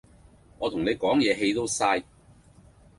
[0.57, 2.03] 我同你講嘢氣都嘥